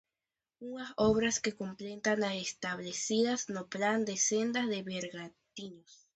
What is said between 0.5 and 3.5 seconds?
Unha obras que completa as establecidas